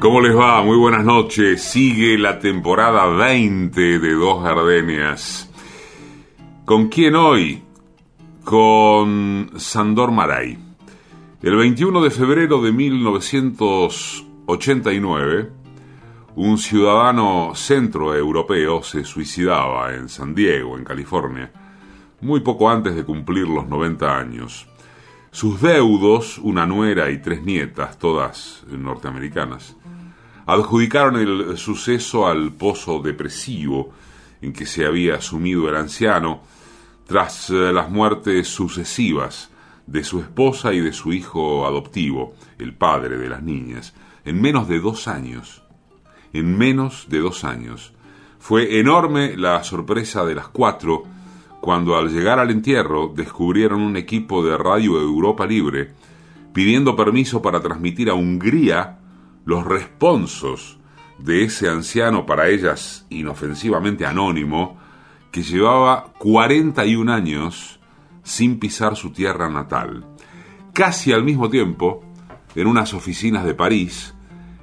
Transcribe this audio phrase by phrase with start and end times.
[0.00, 0.62] ¿Cómo les va?
[0.62, 1.60] Muy buenas noches.
[1.60, 5.50] Sigue la temporada 20 de Dos Gardenias.
[6.64, 7.64] ¿Con quién hoy?
[8.44, 10.56] Con Sandor Maray.
[11.42, 15.50] El 21 de febrero de 1989,
[16.36, 21.50] un ciudadano centroeuropeo se suicidaba en San Diego, en California,
[22.20, 24.68] muy poco antes de cumplir los 90 años.
[25.30, 29.76] Sus deudos, una nuera y tres nietas, todas norteamericanas,
[30.48, 33.92] adjudicaron el suceso al pozo depresivo
[34.40, 36.40] en que se había sumido el anciano
[37.06, 39.50] tras eh, las muertes sucesivas
[39.86, 44.68] de su esposa y de su hijo adoptivo, el padre de las niñas, en menos
[44.68, 45.62] de dos años.
[46.32, 47.92] En menos de dos años.
[48.38, 51.04] Fue enorme la sorpresa de las cuatro
[51.60, 55.90] cuando al llegar al entierro descubrieron un equipo de Radio Europa Libre
[56.54, 58.98] pidiendo permiso para transmitir a Hungría
[59.48, 60.78] los responsos
[61.18, 64.76] de ese anciano para ellas inofensivamente anónimo,
[65.32, 67.80] que llevaba 41 años
[68.22, 70.04] sin pisar su tierra natal.
[70.74, 72.04] Casi al mismo tiempo,
[72.54, 74.14] en unas oficinas de París,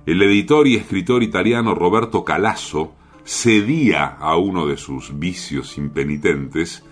[0.06, 2.94] el editor y escritor italiano Roberto Calasso
[3.26, 6.86] cedía a uno de sus vicios impenitentes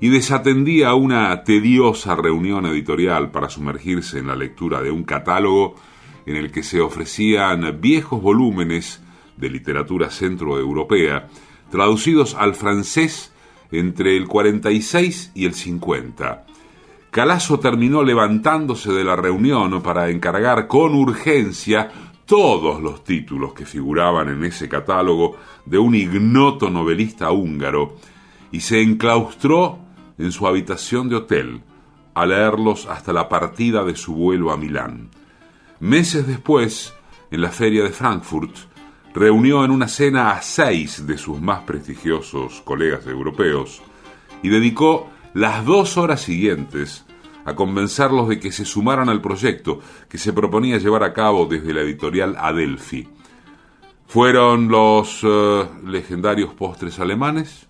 [0.00, 5.76] y desatendía una tediosa reunión editorial para sumergirse en la lectura de un catálogo
[6.26, 9.02] en el que se ofrecían viejos volúmenes
[9.36, 11.28] de literatura centroeuropea,
[11.70, 13.32] traducidos al francés
[13.70, 16.46] entre el 46 y el 50.
[17.10, 21.90] Calasso terminó levantándose de la reunión para encargar con urgencia
[22.24, 25.36] todos los títulos que figuraban en ese catálogo
[25.66, 27.96] de un ignoto novelista húngaro
[28.50, 29.78] y se enclaustró
[30.18, 31.62] en su habitación de hotel
[32.14, 35.10] a leerlos hasta la partida de su vuelo a Milán.
[35.82, 36.94] Meses después,
[37.32, 38.54] en la feria de Frankfurt,
[39.12, 43.82] reunió en una cena a seis de sus más prestigiosos colegas europeos
[44.44, 47.04] y dedicó las dos horas siguientes
[47.44, 51.74] a convencerlos de que se sumaran al proyecto que se proponía llevar a cabo desde
[51.74, 53.08] la editorial Adelphi.
[54.06, 57.66] Fueron los eh, legendarios postres alemanes,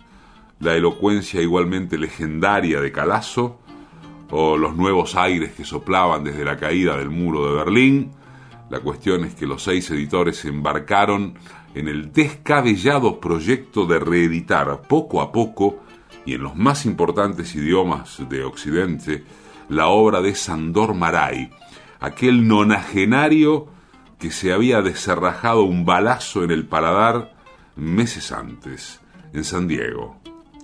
[0.59, 3.62] la elocuencia igualmente legendaria de Calasso,
[4.35, 8.11] o los nuevos aires que soplaban desde la caída del muro de Berlín.
[8.71, 11.35] La cuestión es que los seis editores se embarcaron
[11.75, 15.83] en el descabellado proyecto de reeditar poco a poco
[16.25, 19.23] y en los más importantes idiomas de Occidente
[19.69, 21.51] la obra de Sandor Maray,
[21.99, 23.67] aquel nonagenario
[24.17, 27.35] que se había descerrajado un balazo en el paladar
[27.75, 28.99] meses antes,
[29.31, 30.17] en San Diego,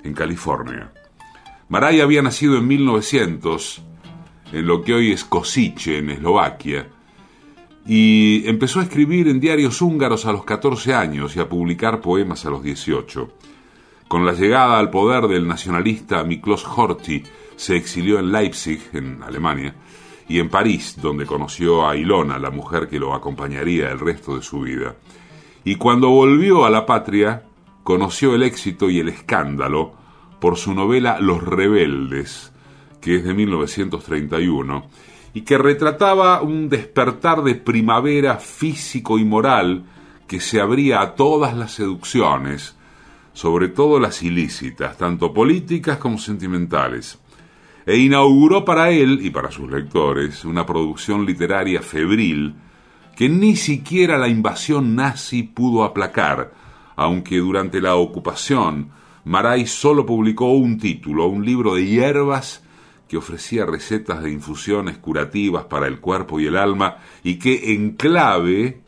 [0.03, 0.91] en California.
[1.69, 3.83] Maray había nacido en 1900
[4.53, 6.87] en lo que hoy es Kosice, en Eslovaquia,
[7.85, 12.43] y empezó a escribir en diarios húngaros a los 14 años y a publicar poemas
[12.47, 13.29] a los 18.
[14.07, 17.21] Con la llegada al poder del nacionalista Miklos Horthy,
[17.55, 19.75] se exilió en Leipzig, en Alemania,
[20.27, 24.41] y en París, donde conoció a Ilona, la mujer que lo acompañaría el resto de
[24.41, 24.95] su vida.
[25.63, 27.43] Y cuando volvió a la patria,
[27.83, 29.98] conoció el éxito y el escándalo
[30.39, 32.51] por su novela Los Rebeldes,
[33.01, 34.87] que es de 1931,
[35.33, 39.85] y que retrataba un despertar de primavera físico y moral
[40.27, 42.75] que se abría a todas las seducciones,
[43.33, 47.19] sobre todo las ilícitas, tanto políticas como sentimentales,
[47.85, 52.55] e inauguró para él y para sus lectores una producción literaria febril
[53.15, 56.53] que ni siquiera la invasión nazi pudo aplacar,
[56.95, 58.91] aunque durante la ocupación
[59.25, 62.63] Maray solo publicó un título, un libro de hierbas
[63.07, 67.91] que ofrecía recetas de infusiones curativas para el cuerpo y el alma y que en
[67.91, 68.81] clave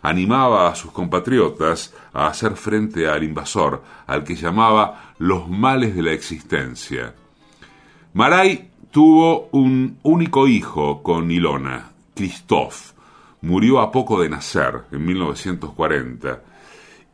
[0.00, 6.02] animaba a sus compatriotas a hacer frente al invasor, al que llamaba los males de
[6.02, 7.14] la existencia.
[8.12, 12.92] Maray tuvo un único hijo con Ilona, Christoph.
[13.40, 16.42] Murió a poco de nacer, en 1940,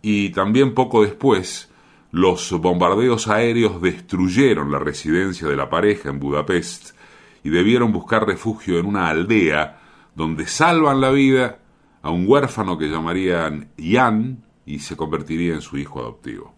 [0.03, 1.70] y también poco después
[2.13, 6.97] los bombardeos aéreos destruyeron la residencia de la pareja en Budapest
[7.45, 9.81] y debieron buscar refugio en una aldea
[10.15, 11.59] donde salvan la vida
[12.03, 16.55] a un huérfano que llamarían Jan y se convertiría en su hijo adoptivo.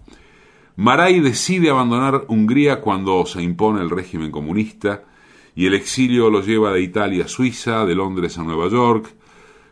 [0.76, 5.04] Maray decide abandonar Hungría cuando se impone el régimen comunista
[5.54, 9.14] y el exilio lo lleva de Italia a Suiza, de Londres a Nueva York,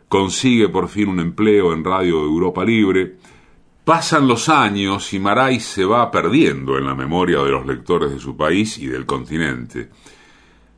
[0.08, 3.16] consigue por fin un empleo en Radio Europa Libre,
[3.90, 8.20] Pasan los años y Maray se va perdiendo en la memoria de los lectores de
[8.20, 9.90] su país y del continente.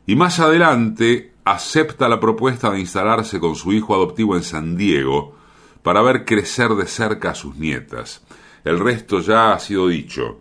[0.07, 5.37] Y más adelante acepta la propuesta de instalarse con su hijo adoptivo en San Diego,
[5.83, 8.25] para ver crecer de cerca a sus nietas.
[8.65, 10.41] El resto ya ha sido dicho.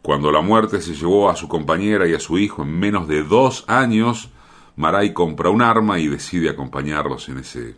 [0.00, 3.22] Cuando la muerte se llevó a su compañera y a su hijo en menos de
[3.22, 4.30] dos años,
[4.76, 7.76] Maray compra un arma y decide acompañarlos en ese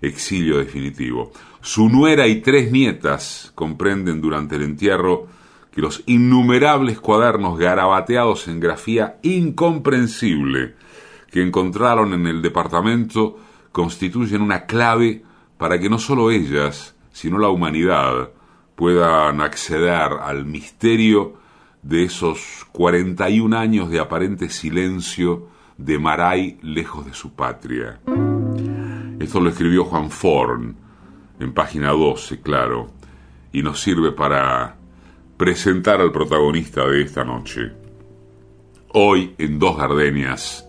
[0.00, 1.32] exilio definitivo.
[1.60, 5.26] Su nuera y tres nietas comprenden durante el entierro
[5.72, 10.74] que los innumerables cuadernos garabateados en grafía incomprensible
[11.30, 13.38] que encontraron en el departamento
[13.72, 15.22] constituyen una clave
[15.58, 18.30] para que no solo ellas, sino la humanidad,
[18.74, 21.34] puedan acceder al misterio
[21.82, 28.00] de esos 41 años de aparente silencio de Maray lejos de su patria.
[29.20, 30.74] Esto lo escribió Juan Forn
[31.38, 32.88] en página 12, claro,
[33.52, 34.76] y nos sirve para
[35.36, 37.70] presentar al protagonista de esta noche.
[38.94, 40.66] Hoy en Dos Gardenias,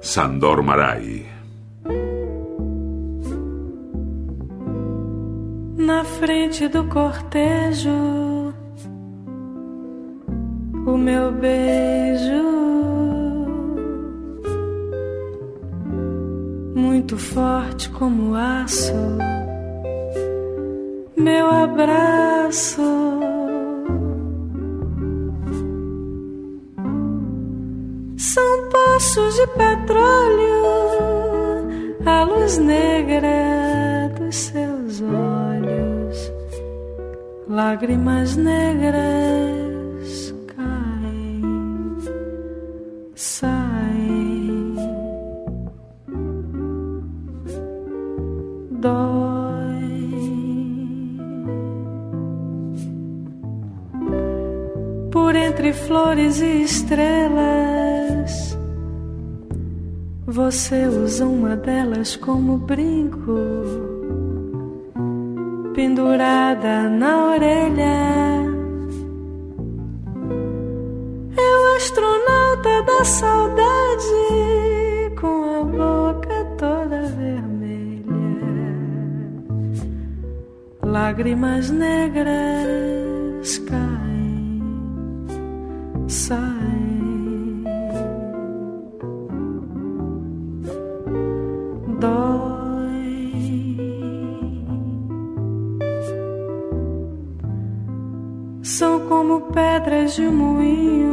[0.00, 1.26] Sandor Maray.
[5.76, 8.54] Na frente do cortejo,
[10.86, 12.89] o meu beijo,
[16.74, 18.94] muito forte como aço,
[21.16, 22.82] meu abraço.
[28.16, 30.62] São poços de petróleo,
[32.06, 36.32] a luz negra dos seus olhos,
[37.48, 41.42] lágrimas negras caem,
[43.14, 43.59] saem,
[48.80, 49.60] dói.
[55.10, 58.00] Por entre flores e estrelas
[60.26, 63.36] você usa uma delas como brinco,
[65.74, 68.40] pendurada na orelha.
[71.36, 74.69] É o astronauta da saudade
[81.10, 85.26] lágrimas negras caem,
[86.06, 86.70] saem.
[99.52, 101.09] pedras de moinho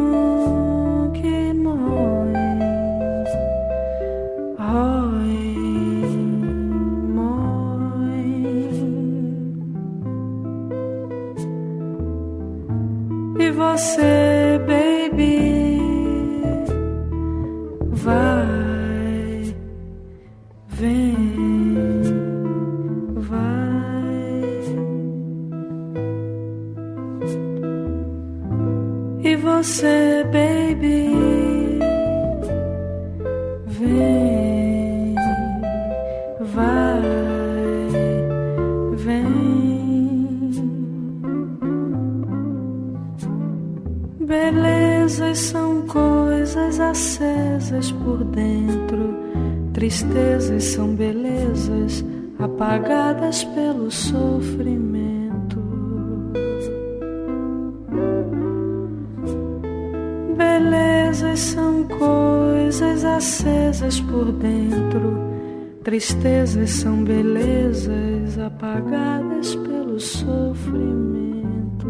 [68.47, 71.87] apagadas pelo sofrimento.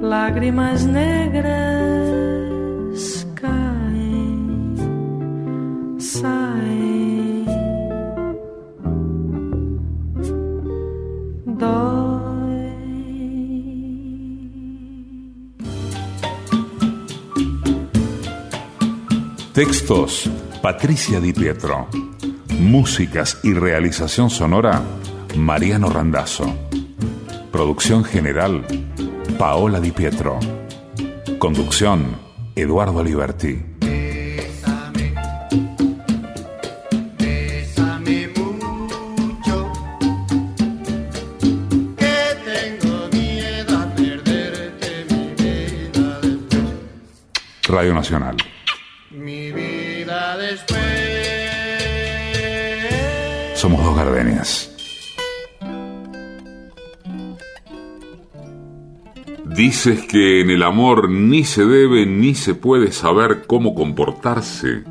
[0.00, 1.52] Lágrimas negras
[3.34, 4.74] caem,
[5.98, 6.58] saem.
[19.52, 20.30] Textos,
[20.62, 22.07] Patricia Di Pietro.
[22.58, 24.82] Músicas y realización sonora,
[25.36, 26.56] Mariano Randazzo.
[27.52, 28.64] Producción general,
[29.38, 30.40] Paola Di Pietro.
[31.38, 32.16] Conducción,
[32.56, 33.62] Eduardo Liberti.
[47.68, 48.36] Radio Nacional.
[59.44, 64.84] Dices que en el amor ni se debe ni se puede saber cómo comportarse.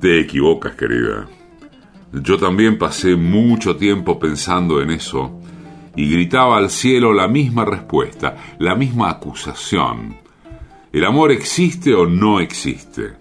[0.00, 1.26] Te equivocas, querida.
[2.12, 5.40] Yo también pasé mucho tiempo pensando en eso
[5.96, 10.16] y gritaba al cielo la misma respuesta, la misma acusación.
[10.92, 13.14] ¿El amor existe o no existe?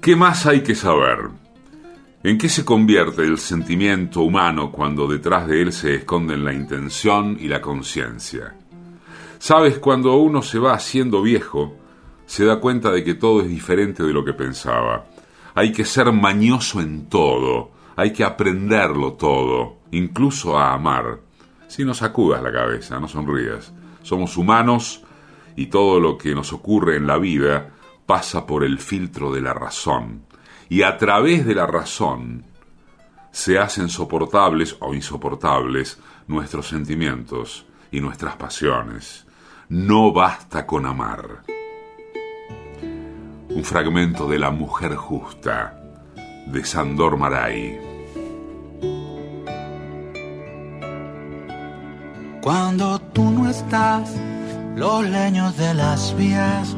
[0.00, 1.41] ¿Qué más hay que saber?
[2.24, 7.36] ¿En qué se convierte el sentimiento humano cuando detrás de él se esconden la intención
[7.40, 8.54] y la conciencia?
[9.40, 11.76] Sabes, cuando uno se va haciendo viejo,
[12.24, 15.06] se da cuenta de que todo es diferente de lo que pensaba.
[15.56, 21.18] Hay que ser mañoso en todo, hay que aprenderlo todo, incluso a amar.
[21.66, 23.74] Si no sacudas la cabeza, no sonrías.
[24.02, 25.02] Somos humanos
[25.56, 27.70] y todo lo que nos ocurre en la vida
[28.06, 30.22] pasa por el filtro de la razón.
[30.72, 32.44] Y a través de la razón
[33.30, 39.26] se hacen soportables o insoportables nuestros sentimientos y nuestras pasiones.
[39.68, 41.42] No basta con amar.
[43.50, 45.78] Un fragmento de La Mujer Justa
[46.46, 47.78] de Sandor Maray.
[52.40, 54.10] Cuando tú no estás,
[54.74, 56.74] los leños de las vías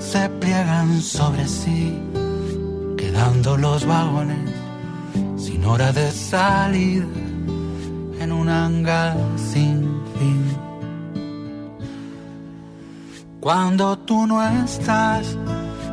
[0.00, 2.02] se pliegan sobre sí,
[3.58, 4.50] los vagones
[5.36, 7.06] sin hora de salida
[8.20, 10.56] en un hangar sin fin.
[13.40, 15.36] Cuando tú no estás,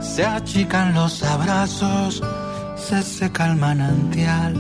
[0.01, 2.21] se achican los abrazos,
[2.75, 4.53] se seca el manantial,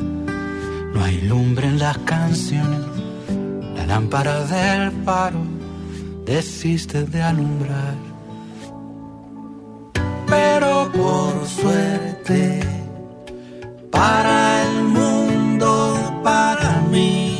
[0.93, 2.95] no hay lumbre en las canciones
[3.85, 5.43] lámpara del paro
[6.25, 8.14] desiste de alumbrar.
[10.27, 12.59] Pero por suerte,
[13.91, 17.37] para el mundo, para mí,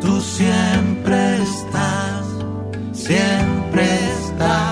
[0.00, 2.26] tú siempre estás,
[2.92, 4.69] siempre estás.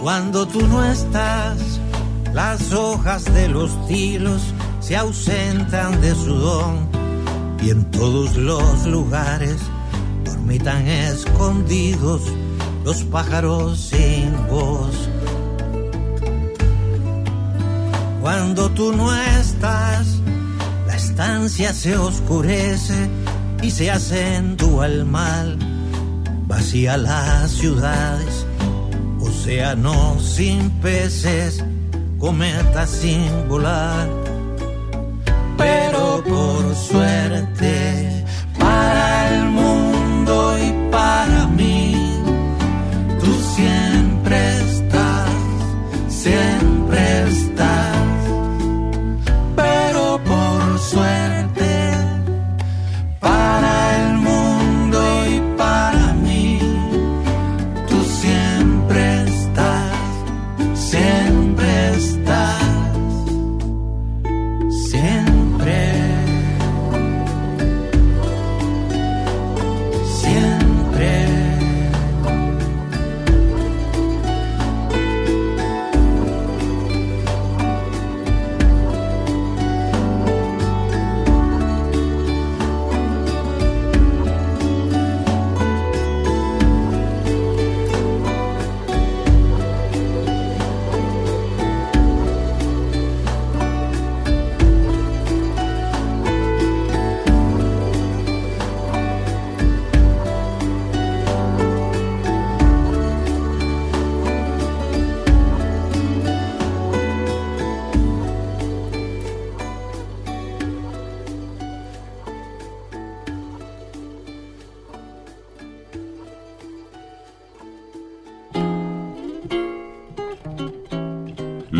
[0.00, 1.58] Cuando tú no estás,
[2.32, 4.42] las hojas de los tilos
[4.80, 6.88] se ausentan de su don
[7.62, 9.58] y en todos los lugares
[10.24, 12.22] dormitan escondidos
[12.84, 15.10] los pájaros sin voz.
[18.20, 20.16] Cuando tú no estás,
[20.86, 23.08] la estancia se oscurece
[23.62, 25.58] y se acentúa el mal.
[26.46, 28.46] Vacía las ciudades,
[29.40, 31.64] océanos sin peces,
[32.18, 34.06] cometas sin volar.
[35.56, 38.24] Pero por suerte,
[38.58, 41.94] para el mundo y para mí,
[43.18, 45.30] tú siempre estás,
[46.08, 47.69] siempre estás.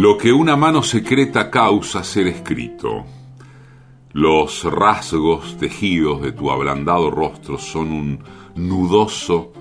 [0.01, 3.05] Lo que una mano secreta causa ser escrito.
[4.15, 9.53] Los rasgos tejidos de tu ablandado rostro son un nudoso,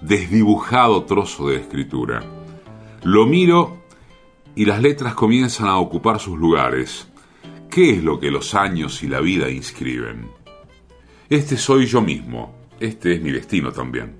[0.00, 2.22] desdibujado trozo de escritura.
[3.02, 3.78] Lo miro
[4.54, 7.08] y las letras comienzan a ocupar sus lugares.
[7.68, 10.30] ¿Qué es lo que los años y la vida inscriben?
[11.28, 14.14] Este soy yo mismo, este es mi destino también.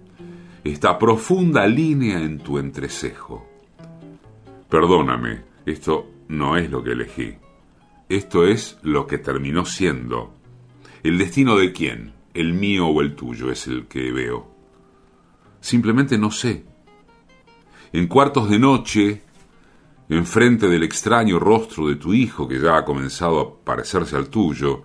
[0.65, 3.47] Esta profunda línea en tu entrecejo.
[4.69, 7.35] Perdóname, esto no es lo que elegí.
[8.09, 10.35] Esto es lo que terminó siendo.
[11.03, 12.13] ¿El destino de quién?
[12.35, 13.51] ¿El mío o el tuyo?
[13.51, 14.51] Es el que veo.
[15.61, 16.65] Simplemente no sé.
[17.93, 19.23] en cuartos de noche,
[20.09, 24.85] enfrente del extraño rostro de tu hijo que ya ha comenzado a parecerse al tuyo,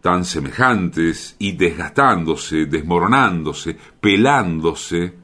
[0.00, 5.14] tan semejantes y desgastándose, desmoronándose, pelándose,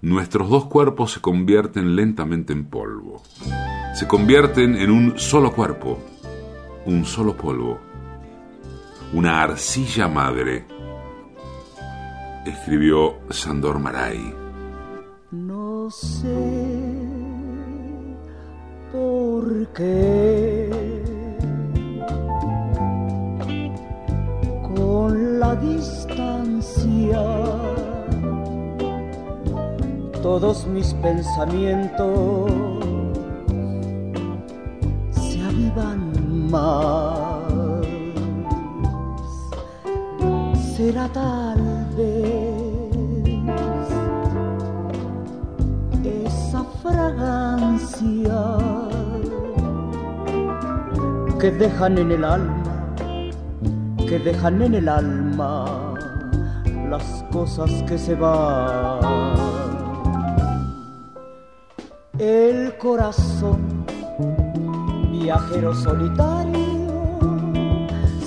[0.00, 3.22] nuestros dos cuerpos se convierten lentamente en polvo.
[3.92, 5.98] Se convierten en un solo cuerpo,
[6.86, 7.78] un solo polvo,
[9.12, 10.64] una arcilla madre,
[12.46, 14.34] escribió Sandor Maray.
[15.30, 17.02] No sé
[18.90, 20.70] por qué
[24.74, 27.22] con la distancia
[30.22, 33.01] todos mis pensamientos
[35.74, 37.52] se avivan más.
[40.76, 42.54] Será tal vez
[46.04, 48.56] esa fragancia
[51.38, 52.62] que dejan en el alma,
[54.08, 55.94] que dejan en el alma
[56.88, 59.62] las cosas que se van
[62.22, 63.71] el corazón,
[65.32, 67.18] viajero solitario,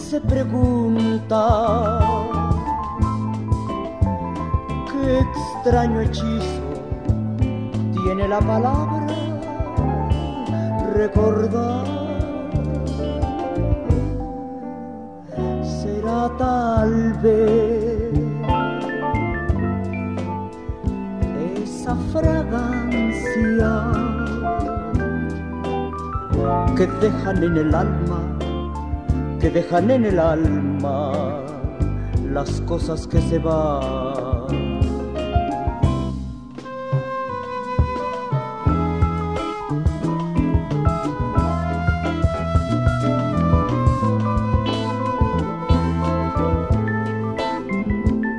[0.10, 2.00] se pregunta
[4.92, 6.64] qué extraño hechizo
[7.94, 9.16] tiene la palabra
[10.96, 11.86] recordar.
[15.64, 17.75] Será tal vez
[26.76, 28.38] que dejan en el alma,
[29.40, 31.42] que dejan en el alma
[32.34, 34.46] las cosas que se van.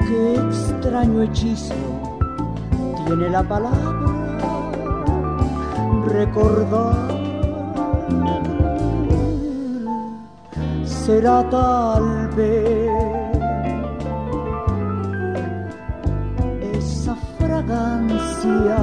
[0.06, 1.74] Qué extraño hechizo
[3.06, 3.96] tiene la palabra
[6.06, 7.15] recordar
[11.06, 12.90] será tal vez
[16.74, 18.80] esa fragancia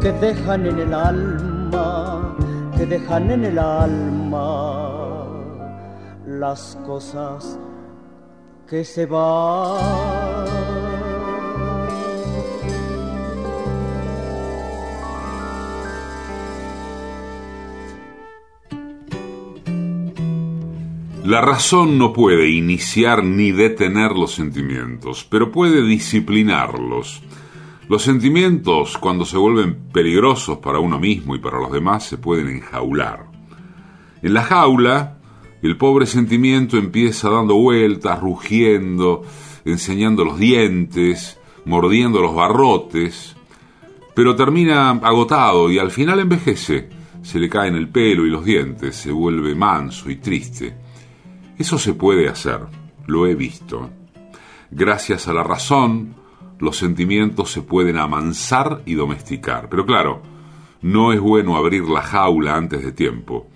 [0.00, 2.34] que dejan en el alma,
[2.76, 4.48] que dejan en el alma
[6.26, 7.60] las cosas
[8.66, 10.21] que se van.
[21.32, 27.22] La razón no puede iniciar ni detener los sentimientos, pero puede disciplinarlos.
[27.88, 32.48] Los sentimientos, cuando se vuelven peligrosos para uno mismo y para los demás, se pueden
[32.48, 33.28] enjaular.
[34.20, 35.20] En la jaula,
[35.62, 39.22] el pobre sentimiento empieza dando vueltas, rugiendo,
[39.64, 43.34] enseñando los dientes, mordiendo los barrotes,
[44.14, 46.90] pero termina agotado y al final envejece,
[47.22, 50.81] se le caen el pelo y los dientes, se vuelve manso y triste.
[51.58, 52.60] Eso se puede hacer,
[53.06, 53.90] lo he visto.
[54.70, 56.14] Gracias a la razón,
[56.58, 59.68] los sentimientos se pueden amansar y domesticar.
[59.68, 60.22] Pero claro,
[60.80, 63.48] no es bueno abrir la jaula antes de tiempo,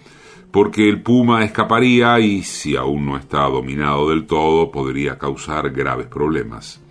[0.50, 6.06] porque el puma escaparía y, si aún no está dominado del todo, podría causar graves
[6.06, 6.82] problemas.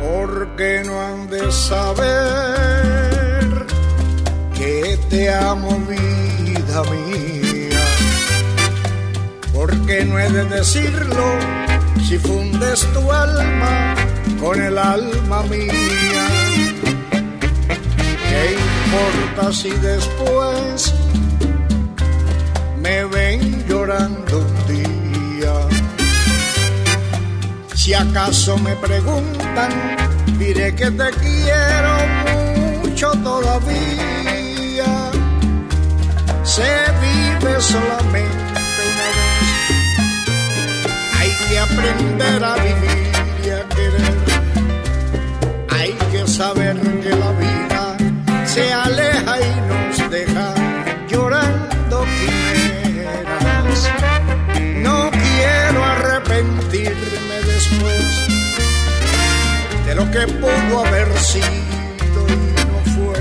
[0.00, 2.06] Porque no han de saber
[4.56, 7.80] que te amo, vida mía.
[9.52, 11.24] Porque no he de decirlo
[12.00, 13.96] si fundes tu alma
[14.38, 16.43] con el alma mía
[18.34, 20.92] ¿Qué importa si después
[22.82, 25.54] me ven llorando un día?
[27.76, 29.70] Si acaso me preguntan,
[30.36, 31.94] diré que te quiero
[32.82, 34.90] mucho todavía.
[36.42, 36.70] Se
[37.04, 39.48] vive solamente una vez.
[41.18, 43.12] Hay que aprender a vivir
[43.44, 44.16] y a querer.
[45.70, 47.43] Hay que saber que la vida
[48.54, 50.54] se aleja y nos deja
[51.08, 53.90] llorando quimeras.
[54.76, 57.36] No quiero arrepentirme
[59.86, 62.40] de lo que pudo haber sido y
[62.70, 63.20] no fue.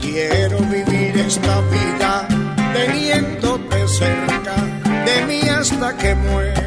[0.00, 2.26] Quiero vivir esta vida
[2.72, 4.56] teniéndote cerca
[5.04, 6.65] de mí hasta que muera.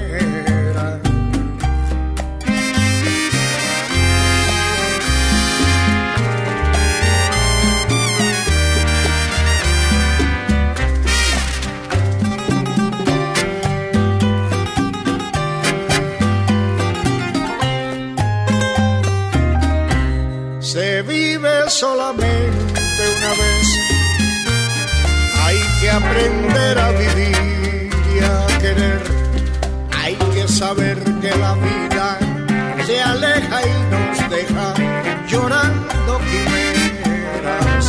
[21.70, 23.68] Solamente una vez.
[25.44, 29.02] Hay que aprender a vivir y a querer.
[29.98, 32.18] Hay que saber que la vida
[32.86, 34.74] se aleja y nos deja
[35.28, 37.86] llorando quimeras.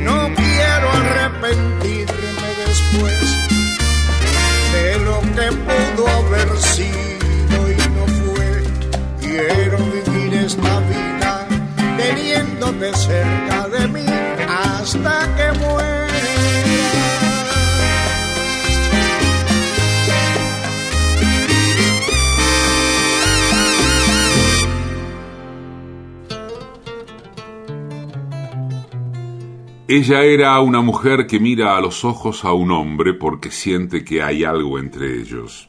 [0.00, 3.20] No quiero arrepentirme después
[4.72, 7.11] de lo que pudo haber sido
[12.32, 14.06] teniéndote cerca de mí
[14.48, 16.02] hasta que muera.
[29.88, 34.22] Ella era una mujer que mira a los ojos a un hombre porque siente que
[34.22, 35.68] hay algo entre ellos.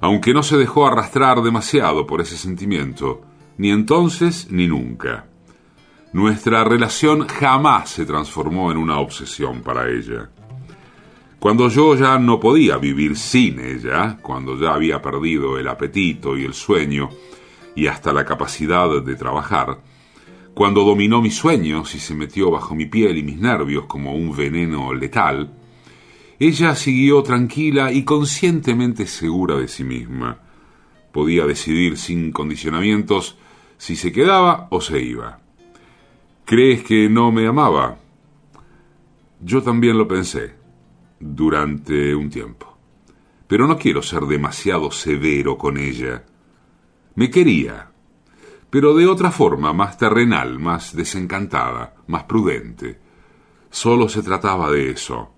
[0.00, 3.22] Aunque no se dejó arrastrar demasiado por ese sentimiento,
[3.56, 5.26] ni entonces ni nunca.
[6.14, 10.30] Nuestra relación jamás se transformó en una obsesión para ella.
[11.40, 16.44] Cuando yo ya no podía vivir sin ella, cuando ya había perdido el apetito y
[16.44, 17.08] el sueño
[17.74, 19.80] y hasta la capacidad de trabajar,
[20.54, 24.36] cuando dominó mis sueños y se metió bajo mi piel y mis nervios como un
[24.36, 25.52] veneno letal,
[26.38, 30.38] ella siguió tranquila y conscientemente segura de sí misma.
[31.12, 33.36] Podía decidir sin condicionamientos
[33.78, 35.43] si se quedaba o se iba.
[36.46, 37.96] ¿Crees que no me amaba?
[39.40, 40.54] Yo también lo pensé
[41.18, 42.76] durante un tiempo.
[43.46, 46.22] Pero no quiero ser demasiado severo con ella.
[47.14, 47.90] Me quería,
[48.68, 52.98] pero de otra forma, más terrenal, más desencantada, más prudente.
[53.70, 55.30] Solo se trataba de eso,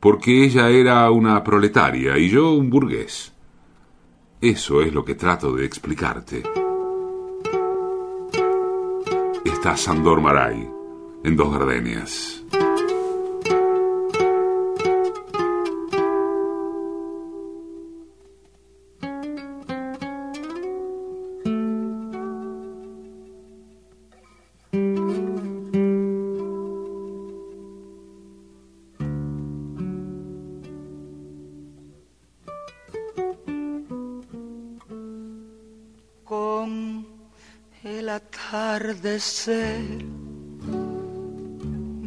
[0.00, 3.32] porque ella era una proletaria y yo un burgués.
[4.40, 6.42] Eso es lo que trato de explicarte
[9.62, 10.68] está Sandor Maray
[11.22, 12.41] en Dos Gardenias.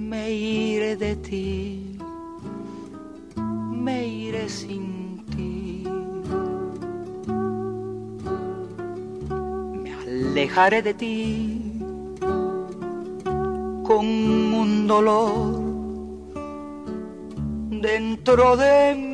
[0.10, 1.97] Me iré de ti,
[3.86, 5.86] me iré sin ti.
[9.82, 11.82] Me alejaré de ti
[13.88, 14.06] con
[14.62, 15.62] un dolor
[17.82, 19.05] dentro de.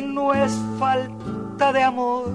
[0.00, 2.30] No es falta de amor,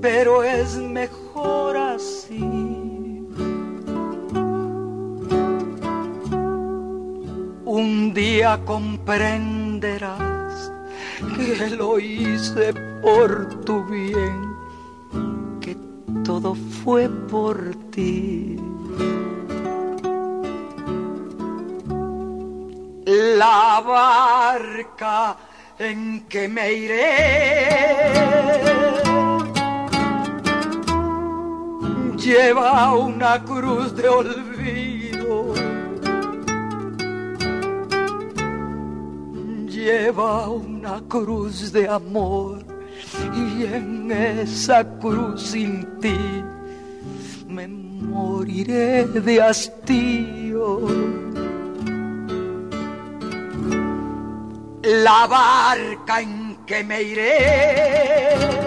[0.00, 2.40] pero es mejor así.
[7.64, 10.72] Un día comprenderás
[11.36, 14.54] que lo hice por tu bien,
[15.60, 15.76] que
[16.24, 18.56] todo fue por ti.
[23.40, 25.34] la barca
[25.80, 28.20] en que me iré
[32.18, 35.54] lleva una cruz de olvido,
[39.66, 42.58] lleva una cruz de amor
[43.34, 46.18] y en esa cruz sin ti
[47.48, 51.29] me moriré de hastío.
[54.92, 58.60] La barca en que me iré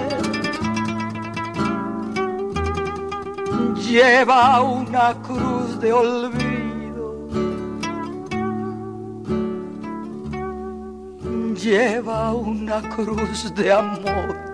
[3.75, 7.27] lleva una cruz de olvido.
[11.55, 14.53] Lleva una cruz de amor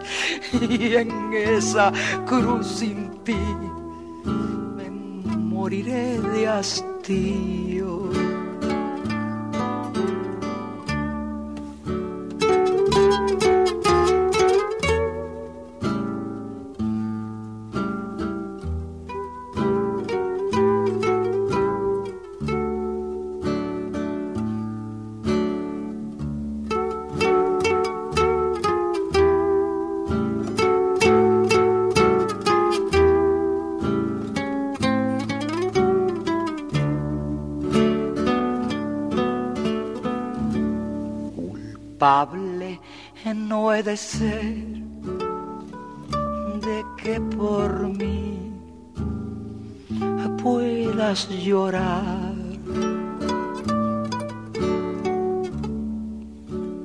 [0.51, 1.93] y en esa
[2.25, 3.37] cruz sin ti
[4.75, 7.68] me moriré de hastío.
[44.19, 44.55] Ser
[46.67, 48.49] de que por mí
[50.43, 52.33] puedas llorar.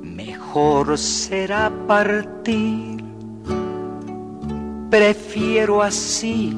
[0.03, 3.03] Mejor será partir,
[4.91, 6.57] prefiero así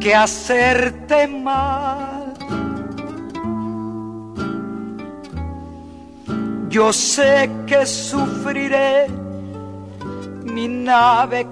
[0.00, 2.15] que hacerte mal
[6.76, 9.06] Yo sé que sufriré,
[10.44, 11.46] mi nave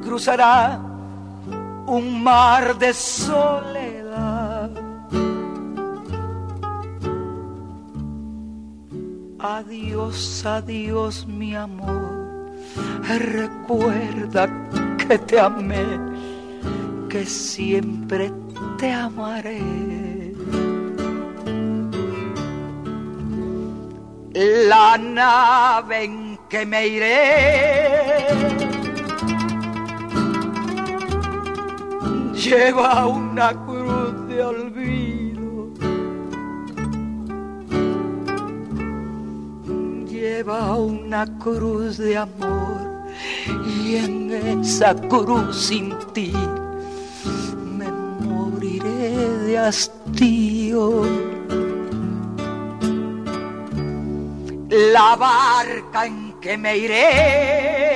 [0.00, 0.78] cruzará
[1.88, 4.70] un mar de soledad.
[9.40, 12.54] Adiós, adiós, mi amor.
[13.08, 14.48] Recuerda
[14.98, 15.84] que te amé,
[17.08, 18.32] que siempre
[18.78, 20.03] te amaré.
[24.34, 28.24] La nave en que me iré.
[32.34, 35.70] Lleva una cruz de olvido,
[40.06, 42.94] lleva una cruz de amor.
[43.66, 46.32] Y en esa cruz sin ti
[47.78, 47.90] me
[48.26, 51.33] moriré de hastío.
[54.92, 57.94] La barca en que me iré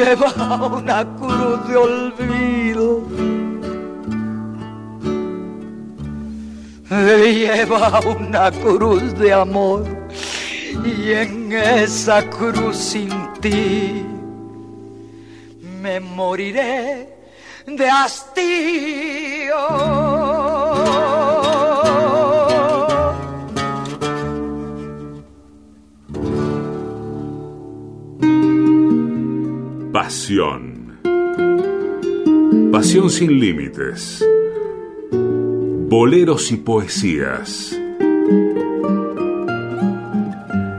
[0.00, 3.02] lleva una cruz de olvido.
[6.90, 9.84] Lleva una cruz de amor
[10.84, 13.10] y en esa cruz sin
[13.40, 14.04] ti
[15.82, 17.08] me moriré
[17.66, 19.54] de hastío.
[30.30, 31.00] Pasión.
[32.70, 34.24] Pasión sin límites.
[35.10, 37.76] Boleros y poesías.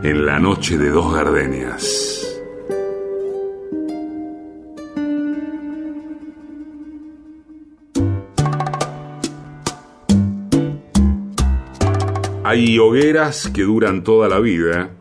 [0.04, 2.42] En la noche de dos gardenias.
[12.46, 14.92] Hay hogueras que duran toda la vida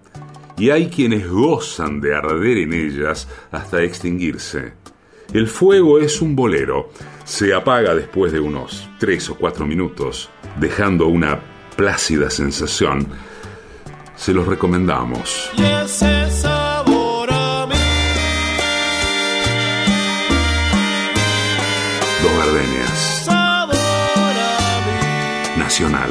[0.61, 4.75] y hay quienes gozan de arder en ellas hasta extinguirse.
[5.33, 6.91] El fuego es un bolero,
[7.25, 10.29] se apaga después de unos tres o cuatro minutos,
[10.61, 11.41] dejando una
[11.77, 13.09] plácida sensación.
[14.17, 15.51] Se los recomendamos.
[22.23, 23.27] Dos gardenias.
[25.57, 26.11] Nacional.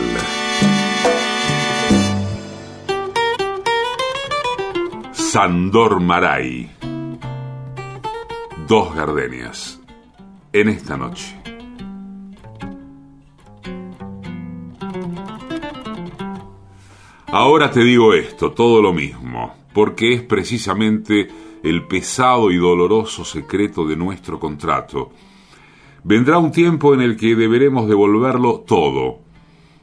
[5.31, 6.67] Sandor Maray.
[8.67, 9.79] Dos gardenias.
[10.51, 11.39] En esta noche.
[17.27, 21.27] Ahora te digo esto, todo lo mismo, porque es precisamente
[21.61, 25.11] el pesado y doloroso secreto de nuestro contrato.
[26.03, 29.19] Vendrá un tiempo en el que deberemos devolverlo todo,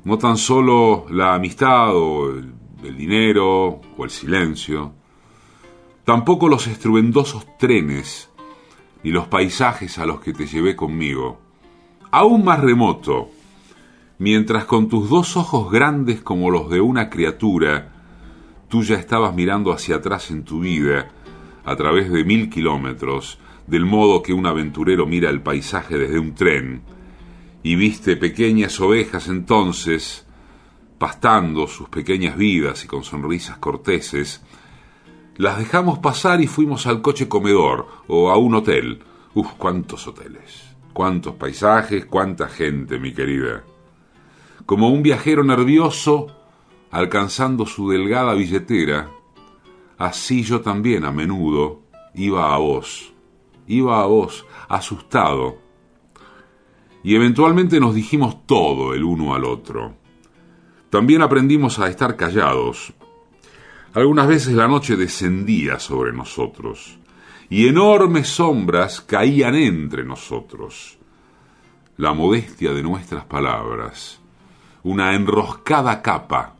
[0.02, 5.05] no tan solo la amistad o el, el dinero o el silencio,
[6.06, 8.30] tampoco los estruendosos trenes
[9.02, 11.40] ni los paisajes a los que te llevé conmigo.
[12.12, 13.30] Aún más remoto,
[14.18, 17.92] mientras con tus dos ojos grandes como los de una criatura,
[18.68, 21.10] tú ya estabas mirando hacia atrás en tu vida,
[21.64, 26.36] a través de mil kilómetros, del modo que un aventurero mira el paisaje desde un
[26.36, 26.82] tren,
[27.64, 30.24] y viste pequeñas ovejas entonces,
[30.98, 34.45] pastando sus pequeñas vidas y con sonrisas corteses,
[35.36, 39.02] las dejamos pasar y fuimos al coche comedor o a un hotel.
[39.34, 43.64] Uf, cuántos hoteles, cuántos paisajes, cuánta gente, mi querida.
[44.64, 46.28] Como un viajero nervioso,
[46.90, 49.10] alcanzando su delgada billetera,
[49.98, 51.82] así yo también a menudo
[52.14, 53.12] iba a vos,
[53.66, 55.58] iba a vos, asustado.
[57.02, 59.94] Y eventualmente nos dijimos todo el uno al otro.
[60.90, 62.94] También aprendimos a estar callados.
[63.96, 66.98] Algunas veces la noche descendía sobre nosotros
[67.48, 70.98] y enormes sombras caían entre nosotros.
[71.96, 74.20] La modestia de nuestras palabras,
[74.82, 76.56] una enroscada capa.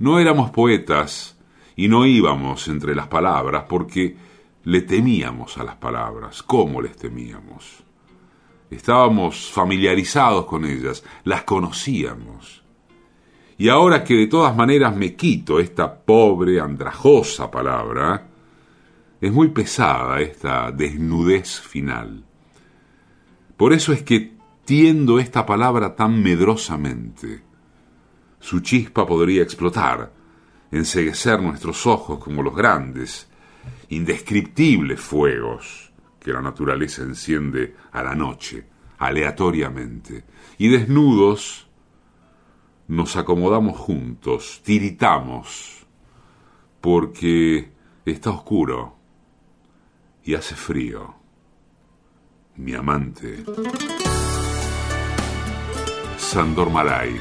[0.00, 1.38] No éramos poetas
[1.76, 4.16] y no íbamos entre las palabras porque
[4.64, 6.42] le temíamos a las palabras.
[6.42, 7.84] ¿Cómo les temíamos?
[8.68, 12.61] Estábamos familiarizados con ellas, las conocíamos.
[13.58, 18.26] Y ahora que de todas maneras me quito esta pobre, andrajosa palabra,
[19.20, 22.24] es muy pesada esta desnudez final.
[23.56, 24.32] Por eso es que
[24.64, 27.42] tiendo esta palabra tan medrosamente.
[28.40, 30.12] Su chispa podría explotar,
[30.70, 33.28] enseguecer nuestros ojos como los grandes,
[33.90, 38.64] indescriptibles fuegos que la naturaleza enciende a la noche,
[38.98, 40.24] aleatoriamente,
[40.58, 41.68] y desnudos
[42.92, 45.86] nos acomodamos juntos, tiritamos,
[46.82, 47.72] porque
[48.04, 48.98] está oscuro
[50.22, 51.14] y hace frío.
[52.56, 53.44] Mi amante.
[56.18, 57.18] Sandor Maray,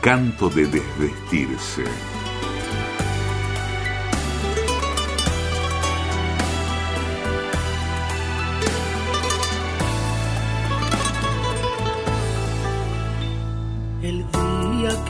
[0.00, 2.15] canto de desvestirse.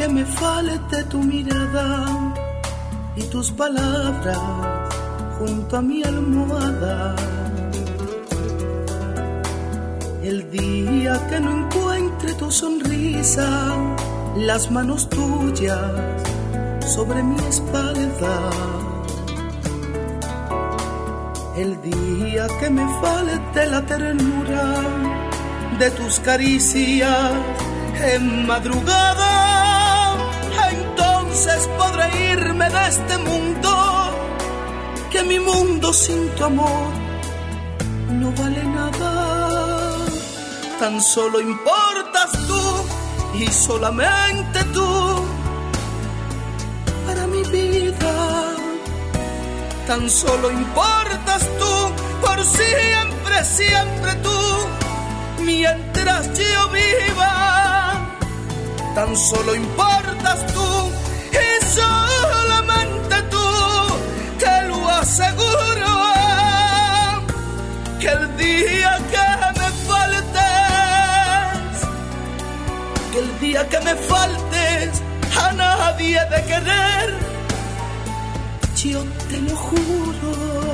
[0.06, 2.06] Que me falte tu mirada
[3.16, 4.38] y tus palabras
[5.36, 7.16] junto a mi almohada.
[10.22, 13.48] El día que no encuentre tu sonrisa,
[14.36, 15.90] las manos tuyas
[16.94, 18.50] sobre mi espalda.
[21.56, 24.66] El día que me falte la ternura
[25.80, 27.32] de tus caricias
[28.14, 29.05] en madrugada
[32.36, 33.70] irme de este mundo,
[35.10, 36.88] que mi mundo sin tu amor
[38.20, 39.12] no vale nada.
[40.78, 42.62] Tan solo importas tú
[43.42, 44.90] y solamente tú
[47.06, 48.14] para mi vida.
[49.86, 51.74] Tan solo importas tú,
[52.24, 54.40] por siempre, siempre tú,
[55.44, 57.34] mientras yo viva.
[58.94, 60.65] Tan solo importas tú
[65.06, 65.92] aseguro,
[68.00, 69.28] que el día que
[69.60, 71.74] me faltes,
[73.12, 75.02] que el día que me faltes,
[75.44, 77.08] a nadie de querer,
[78.82, 80.65] yo te lo juro.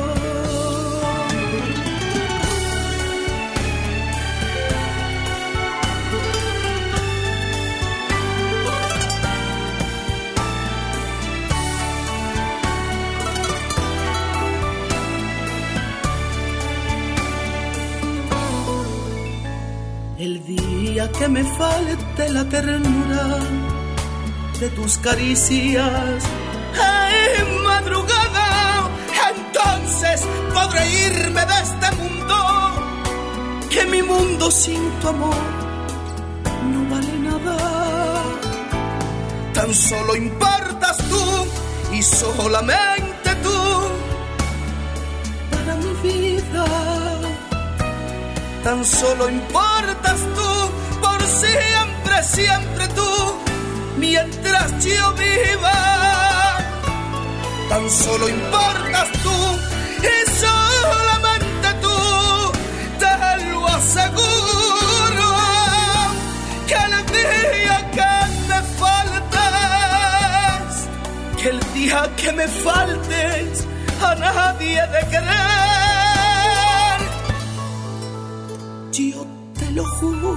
[20.32, 23.38] El día que me falte la ternura
[24.58, 26.24] de tus caricias
[27.36, 28.88] en madrugada,
[29.34, 32.36] entonces podré irme de este mundo,
[33.68, 35.44] que mi mundo sin tu amor
[36.72, 38.22] no vale nada.
[39.52, 43.01] Tan solo importas tú y solamente
[48.62, 53.12] tan solo importas tú, por siempre, siempre tú,
[53.96, 55.78] mientras yo viva.
[57.68, 59.58] Tan solo importas tú
[60.02, 61.98] y solamente tú,
[62.98, 63.12] te
[63.50, 65.28] lo aseguro,
[66.68, 68.12] que el día que
[68.48, 69.48] me faltes,
[71.40, 73.66] que el día que me faltes,
[74.02, 75.71] a nadie de querer
[78.92, 79.26] yo
[79.58, 80.36] te lo juro.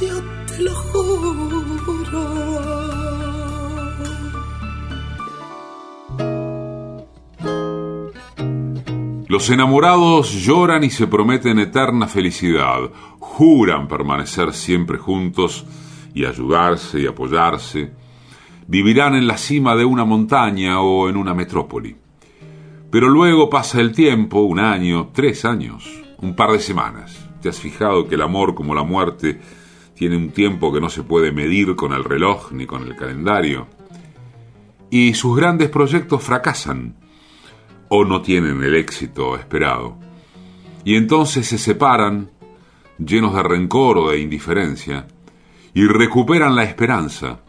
[0.00, 2.24] Yo te lo juro.
[9.26, 15.66] Los enamorados lloran y se prometen eterna felicidad, juran permanecer siempre juntos
[16.14, 18.03] y ayudarse y apoyarse
[18.66, 21.96] Vivirán en la cima de una montaña o en una metrópoli.
[22.90, 25.84] Pero luego pasa el tiempo, un año, tres años,
[26.18, 27.28] un par de semanas.
[27.42, 29.38] ¿Te has fijado que el amor como la muerte
[29.94, 33.66] tiene un tiempo que no se puede medir con el reloj ni con el calendario?
[34.90, 36.96] Y sus grandes proyectos fracasan
[37.88, 39.98] o no tienen el éxito esperado.
[40.84, 42.30] Y entonces se separan,
[42.98, 45.06] llenos de rencor o de indiferencia,
[45.74, 47.43] y recuperan la esperanza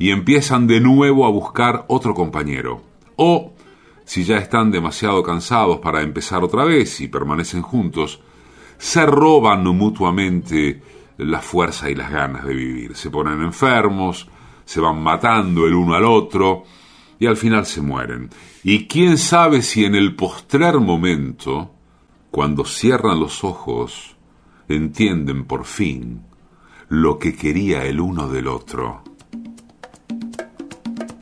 [0.00, 2.82] y empiezan de nuevo a buscar otro compañero.
[3.16, 3.52] O
[4.06, 8.22] si ya están demasiado cansados para empezar otra vez y permanecen juntos,
[8.78, 10.82] se roban mutuamente
[11.18, 12.96] la fuerza y las ganas de vivir.
[12.96, 14.26] Se ponen enfermos,
[14.64, 16.64] se van matando el uno al otro
[17.18, 18.30] y al final se mueren.
[18.64, 21.74] Y quién sabe si en el postrer momento,
[22.30, 24.16] cuando cierran los ojos,
[24.66, 26.22] entienden por fin
[26.88, 29.09] lo que quería el uno del otro.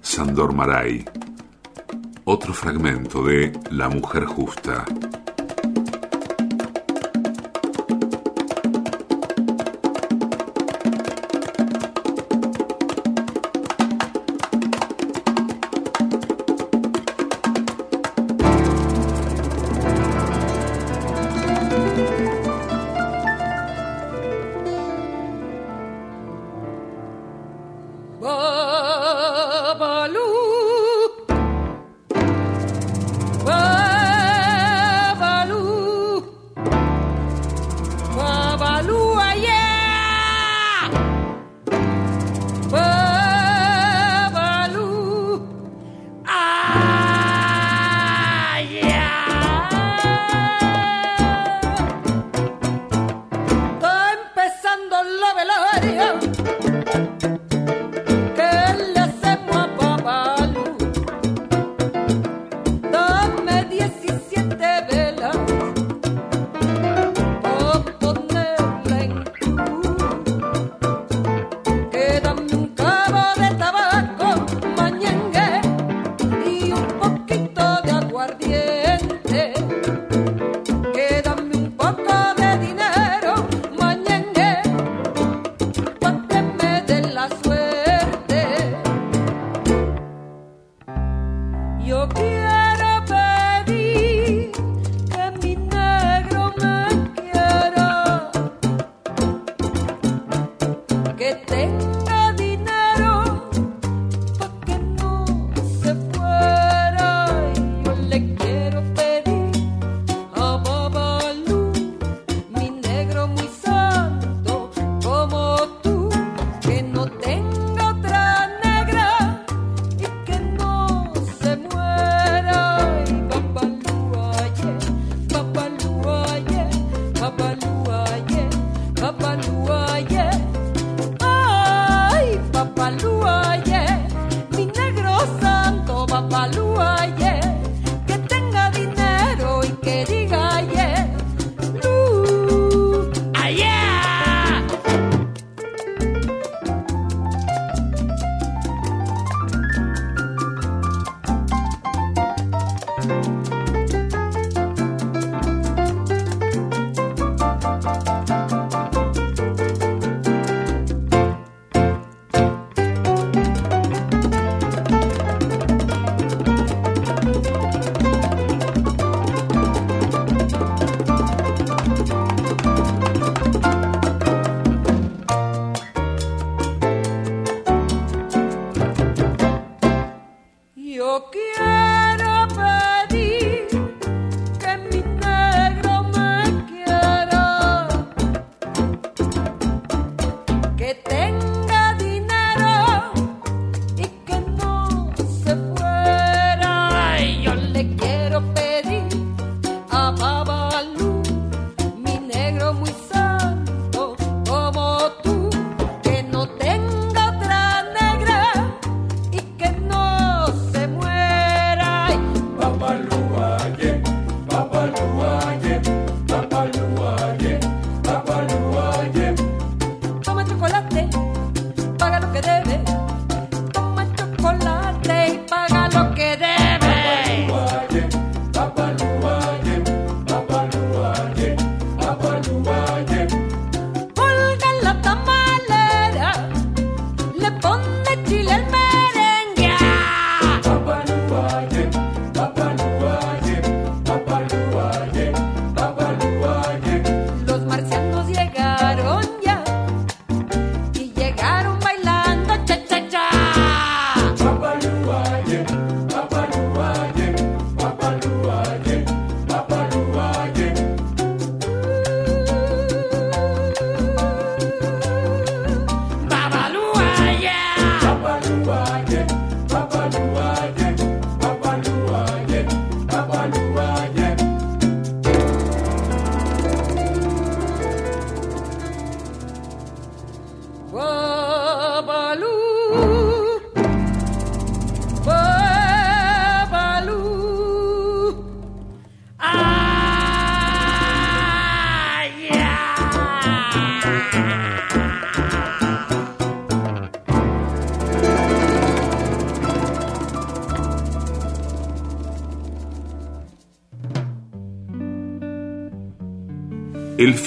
[0.09, 1.05] Sandor Maray
[2.25, 4.87] otro fragmento de La mujer justa.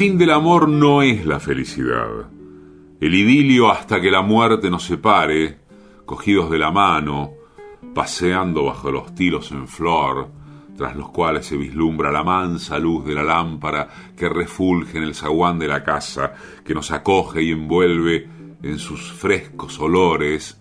[0.01, 2.25] Fin del amor no es la felicidad.
[2.99, 5.59] El idilio hasta que la muerte nos separe,
[6.07, 7.33] cogidos de la mano,
[7.93, 10.27] paseando bajo los tilos en flor,
[10.75, 13.87] tras los cuales se vislumbra la mansa luz de la lámpara
[14.17, 16.33] que refulge en el zaguán de la casa,
[16.65, 18.27] que nos acoge y envuelve
[18.63, 20.59] en sus frescos olores.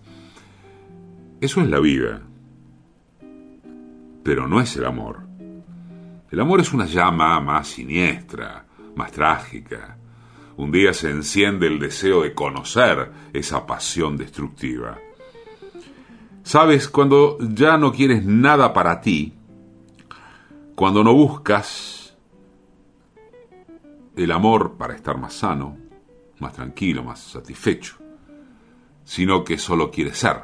[1.41, 2.21] Eso es la vida.
[4.23, 5.21] Pero no es el amor.
[6.29, 9.97] El amor es una llama más siniestra, más trágica.
[10.57, 14.97] Un día se enciende el deseo de conocer esa pasión destructiva.
[16.43, 19.33] Sabes, cuando ya no quieres nada para ti,
[20.75, 22.17] cuando no buscas
[24.15, 25.77] el amor para estar más sano,
[26.39, 27.97] más tranquilo, más satisfecho,
[29.03, 30.41] sino que solo quieres ser,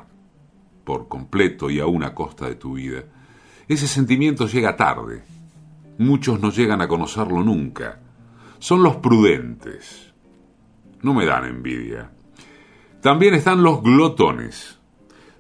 [0.84, 3.04] por completo y aún a costa de tu vida,
[3.68, 5.24] ese sentimiento llega tarde.
[5.98, 8.00] Muchos no llegan a conocerlo nunca
[8.60, 10.14] son los prudentes.
[11.01, 12.12] No me dan envidia.
[13.01, 14.80] También están los glotones,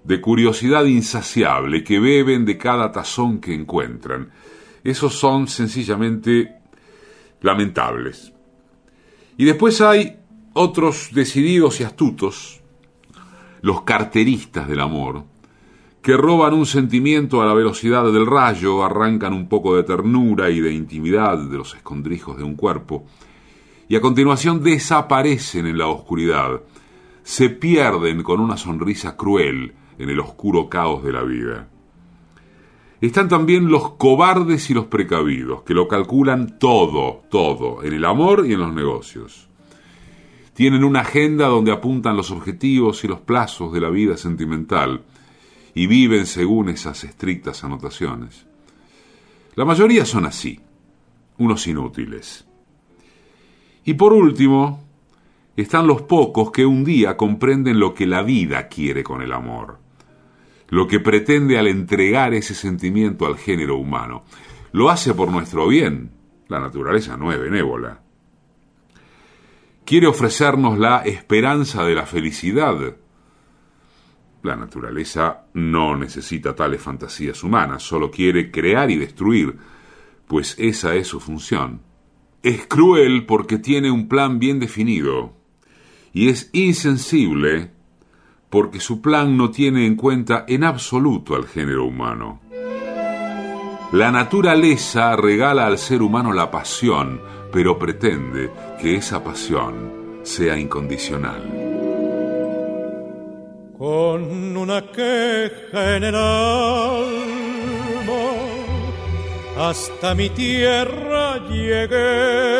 [0.03, 4.31] de curiosidad insaciable, que beben de cada tazón que encuentran.
[4.83, 6.55] Esos son sencillamente
[7.41, 8.33] lamentables.
[9.35, 10.17] Y después hay
[10.53, 12.61] otros decididos y astutos,
[13.61, 15.25] los carteristas del amor,
[16.07, 20.61] que roban un sentimiento a la velocidad del rayo, arrancan un poco de ternura y
[20.61, 23.05] de intimidad de los escondrijos de un cuerpo,
[23.89, 26.61] y a continuación desaparecen en la oscuridad,
[27.23, 31.67] se pierden con una sonrisa cruel en el oscuro caos de la vida.
[33.01, 38.45] Están también los cobardes y los precavidos, que lo calculan todo, todo, en el amor
[38.47, 39.49] y en los negocios.
[40.53, 45.01] Tienen una agenda donde apuntan los objetivos y los plazos de la vida sentimental,
[45.77, 48.47] y viven según esas estrictas anotaciones.
[49.53, 50.59] La mayoría son así,
[51.37, 52.47] unos inútiles.
[53.85, 54.83] Y por último,
[55.55, 59.77] están los pocos que un día comprenden lo que la vida quiere con el amor,
[60.69, 64.23] lo que pretende al entregar ese sentimiento al género humano.
[64.71, 66.09] Lo hace por nuestro bien,
[66.47, 68.01] la naturaleza no es benévola.
[69.85, 72.95] Quiere ofrecernos la esperanza de la felicidad,
[74.47, 79.55] la naturaleza no necesita tales fantasías humanas, solo quiere crear y destruir,
[80.27, 81.81] pues esa es su función.
[82.41, 85.33] Es cruel porque tiene un plan bien definido,
[86.13, 87.71] y es insensible
[88.49, 92.39] porque su plan no tiene en cuenta en absoluto al género humano.
[93.91, 97.21] La naturaleza regala al ser humano la pasión,
[97.51, 98.49] pero pretende
[98.81, 101.66] que esa pasión sea incondicional
[103.77, 107.13] con una queja en el alma,
[109.57, 112.57] hasta mi tierra llegué.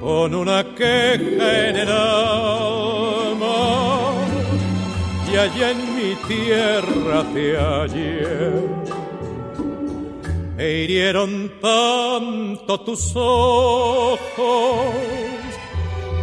[0.00, 3.54] Con una queja en el alma,
[5.32, 8.84] y allá en mi tierra te hallé.
[10.56, 14.20] Me hirieron tanto tus ojos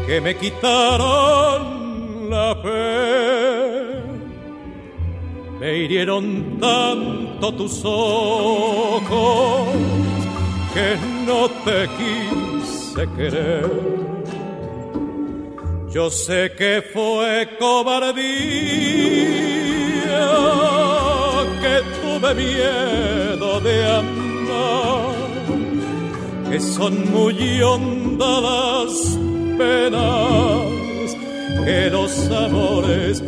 [0.07, 1.90] que me quitaron
[2.31, 4.01] la fe.
[5.59, 9.67] Me hirieron tanto tus ojos
[10.73, 13.69] que no te quise querer.
[15.93, 18.21] Yo sé que fue cobardía,
[21.61, 25.11] que tuve miedo de amar,
[26.49, 29.17] que son muy hondas las
[29.57, 30.90] penas
[31.65, 33.23] que los amores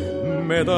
[0.48, 0.74] me dan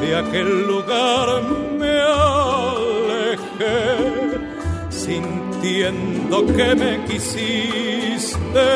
[0.00, 1.42] de aquel lugar
[1.78, 3.76] me alejé
[4.90, 8.68] sintiendo que me quisiste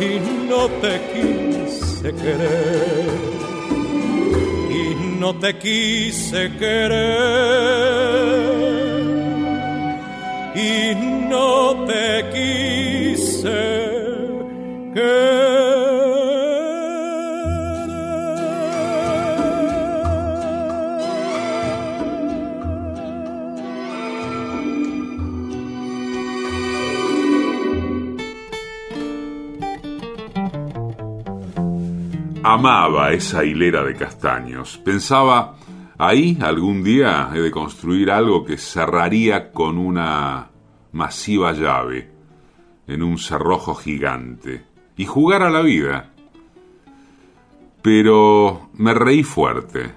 [0.00, 3.45] y no te quise querer.
[5.18, 7.16] No te quise querer.
[10.54, 10.94] Y
[11.28, 13.50] no te quise
[14.94, 15.75] querer.
[32.48, 34.78] Amaba esa hilera de castaños.
[34.78, 35.56] Pensaba,
[35.98, 40.48] ahí algún día he de construir algo que cerraría con una
[40.92, 42.08] masiva llave
[42.86, 44.64] en un cerrojo gigante
[44.96, 46.12] y jugar a la vida.
[47.82, 49.90] Pero me reí fuerte.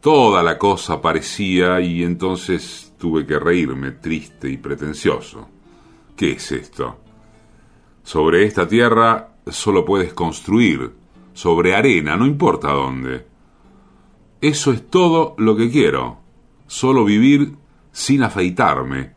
[0.00, 5.46] Toda la cosa parecía y entonces tuve que reírme triste y pretencioso.
[6.16, 7.00] ¿Qué es esto?
[8.02, 10.99] Sobre esta tierra solo puedes construir
[11.40, 13.26] sobre arena, no importa dónde.
[14.42, 16.18] Eso es todo lo que quiero,
[16.66, 17.56] solo vivir
[17.90, 19.14] sin afeitarme,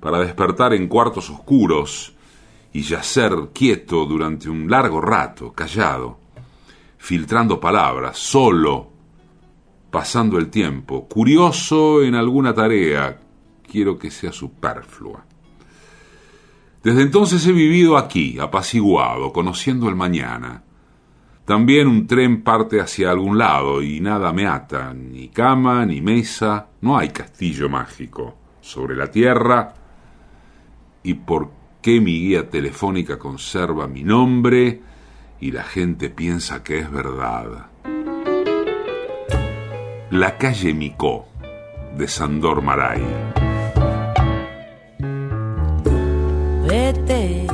[0.00, 2.12] para despertar en cuartos oscuros
[2.72, 6.18] y yacer quieto durante un largo rato, callado,
[6.98, 8.90] filtrando palabras, solo,
[9.92, 13.20] pasando el tiempo, curioso en alguna tarea,
[13.62, 15.24] quiero que sea superflua.
[16.82, 20.64] Desde entonces he vivido aquí, apaciguado, conociendo el mañana,
[21.44, 26.68] también un tren parte hacia algún lado y nada me ata, ni cama, ni mesa,
[26.80, 29.74] no hay castillo mágico sobre la tierra.
[31.02, 31.50] ¿Y por
[31.82, 34.80] qué mi guía telefónica conserva mi nombre
[35.38, 37.66] y la gente piensa que es verdad?
[40.10, 41.28] La calle Micó,
[41.98, 43.02] de Sandor Maray.
[46.66, 47.46] Vete,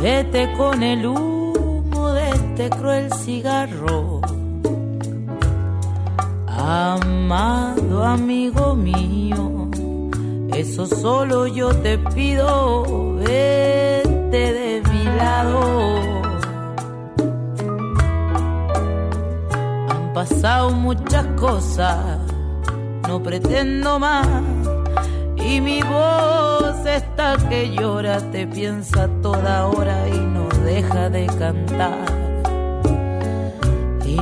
[0.00, 1.04] vete con el
[2.58, 4.20] este cruel cigarro.
[6.48, 9.70] Amado amigo mío,
[10.52, 15.60] eso solo yo te pido, vete de mi lado.
[19.90, 22.18] Han pasado muchas cosas,
[23.06, 24.26] no pretendo más.
[25.36, 32.17] Y mi voz está que llora, te piensa toda hora y no deja de cantar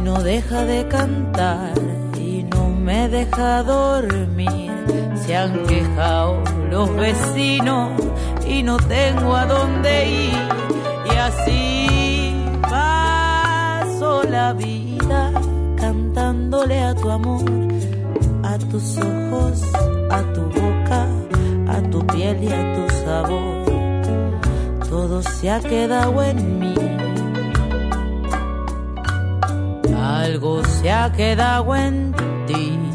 [0.07, 1.75] no deja de cantar
[2.17, 4.71] y no me deja dormir.
[5.17, 7.91] Se han quejado los vecinos
[8.47, 10.49] y no tengo a dónde ir
[11.13, 12.33] y así
[12.63, 15.33] paso la vida
[15.75, 17.51] cantándole a tu amor,
[18.45, 19.61] a tus ojos,
[20.09, 21.01] a tu boca,
[21.67, 24.89] a tu piel y a tu sabor.
[24.89, 26.96] Todo se ha quedado en mí
[30.37, 32.13] algo se ha quedado en
[32.47, 32.86] ti.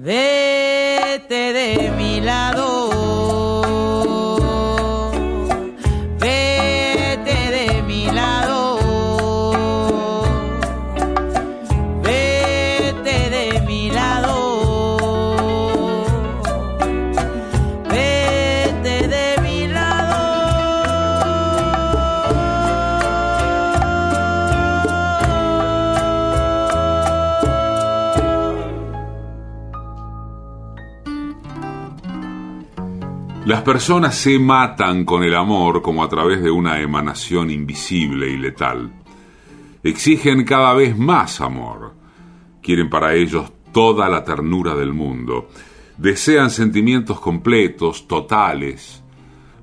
[0.00, 2.67] Vete de mi lado.
[33.68, 38.90] Personas se matan con el amor como a través de una emanación invisible y letal.
[39.82, 41.92] Exigen cada vez más amor.
[42.62, 45.50] Quieren para ellos toda la ternura del mundo.
[45.98, 49.04] Desean sentimientos completos, totales.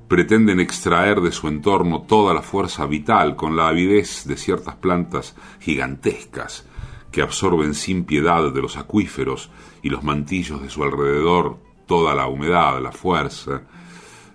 [0.08, 5.36] Pretenden extraer de su entorno toda la fuerza vital con la avidez de ciertas plantas
[5.60, 6.68] gigantescas
[7.12, 9.50] que absorben sin piedad de los acuíferos
[9.82, 13.64] y los mantillos de su alrededor toda la humedad, la fuerza,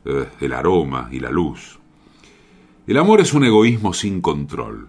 [0.05, 1.79] eh, el aroma y la luz.
[2.87, 4.89] El amor es un egoísmo sin control.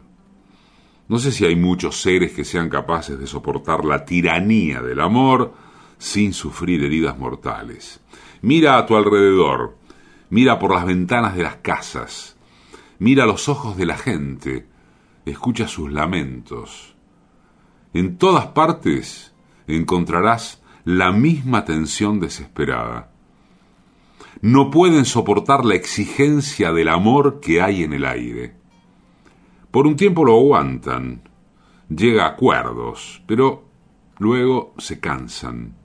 [1.08, 5.54] No sé si hay muchos seres que sean capaces de soportar la tiranía del amor
[5.98, 8.00] sin sufrir heridas mortales.
[8.42, 9.78] Mira a tu alrededor,
[10.30, 12.38] mira por las ventanas de las casas,
[12.98, 14.68] mira los ojos de la gente,
[15.26, 16.96] escucha sus lamentos.
[17.94, 19.34] En todas partes
[19.68, 23.11] encontrarás la misma tensión desesperada
[24.42, 28.56] no pueden soportar la exigencia del amor que hay en el aire.
[29.70, 31.22] Por un tiempo lo aguantan,
[31.88, 33.64] llega a acuerdos, pero
[34.18, 35.76] luego se cansan.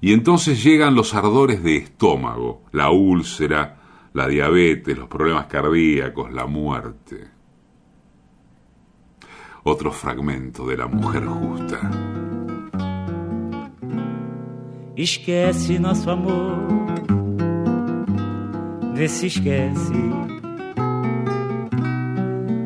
[0.00, 3.80] Y entonces llegan los ardores de estómago, la úlcera,
[4.12, 7.28] la diabetes, los problemas cardíacos, la muerte.
[9.62, 11.90] Otro fragmento de la mujer justa.
[14.96, 16.77] Esquece nosso amor
[18.98, 19.92] vê se esquece.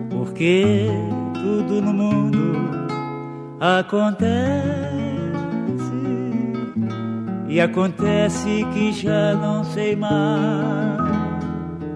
[0.09, 0.87] Porque
[1.35, 2.55] tudo no mundo
[3.61, 4.33] acontece
[7.49, 10.99] e acontece que já não sei mais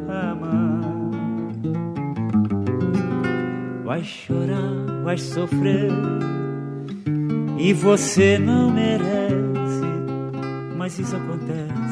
[0.06, 0.82] amar.
[3.86, 5.90] Vai chorar, vai sofrer
[7.56, 9.86] e você não merece,
[10.76, 11.85] mas isso acontece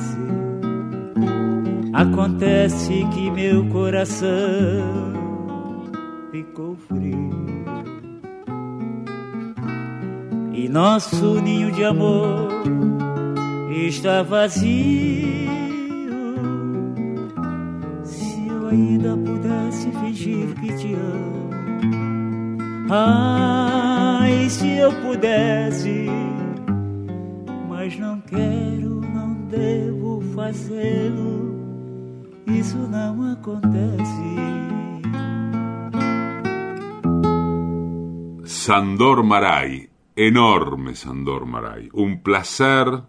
[1.94, 4.26] Acontece que meu coração
[6.32, 7.30] ficou frio.
[10.52, 12.48] E nosso ninho de amor
[13.70, 14.64] está vazio.
[18.02, 21.50] Se eu ainda pudesse fingir que te amo,
[22.90, 26.06] ai, se eu pudesse,
[27.68, 31.53] mas não quero, não devo fazê-lo
[32.46, 34.34] isso não acontece.
[38.44, 41.90] Sandor Maray, enorme Sandor Maray.
[41.92, 43.02] Un placer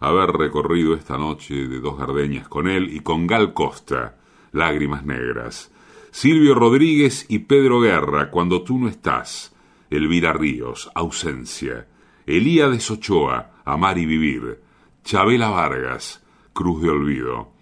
[0.00, 4.16] haber recorrido esta noche de dos gardeñas con él y con Gal Costa,
[4.52, 5.72] Lágrimas Negras.
[6.10, 9.54] Silvio Rodríguez y Pedro Guerra, Cuando tú no estás.
[9.90, 11.86] Elvira Ríos, Ausencia.
[12.26, 14.60] Elías Ochoa, Amar y Vivir.
[15.02, 17.53] Chabela Vargas, Cruz de Olvido.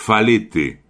[0.00, 0.84] Falete,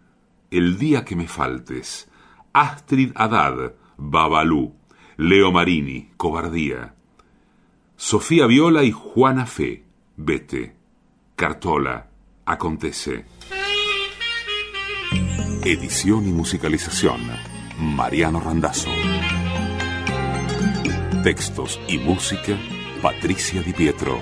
[0.50, 2.09] El día que me faltes,
[2.52, 4.76] Astrid Haddad, Babalú,
[5.16, 6.94] Leo Marini, Cobardía,
[7.96, 9.82] Sofía Viola y Juana Fe,
[10.16, 10.76] Vete,
[11.34, 12.11] Cartola,
[12.44, 13.24] Acontece.
[15.64, 17.22] Edición y musicalización,
[17.80, 18.90] Mariano Randazzo.
[21.24, 22.56] Textos y música,
[23.02, 24.20] Patricia Di Pietro.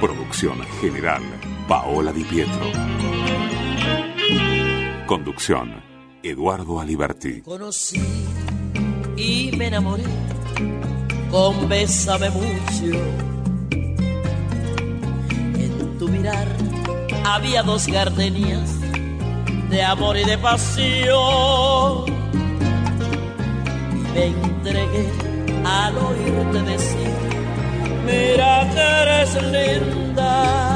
[0.00, 1.22] Producción general,
[1.68, 2.70] Paola Di Pietro.
[5.06, 5.82] Conducción,
[6.22, 7.42] Eduardo Aliberti.
[7.42, 8.00] Conocí
[9.16, 10.04] y me enamoré
[11.28, 12.98] con Bésame mucho.
[15.58, 16.46] En tu mirar
[17.24, 18.70] había dos gardenias
[19.68, 22.04] de amor y de pasión.
[23.92, 25.10] Y me entregué
[25.64, 27.10] al oírte decir,
[28.06, 30.75] mira que eres linda